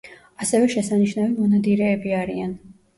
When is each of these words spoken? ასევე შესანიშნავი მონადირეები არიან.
ასევე 0.45 0.69
შესანიშნავი 0.77 1.37
მონადირეები 1.37 2.19
არიან. 2.25 2.63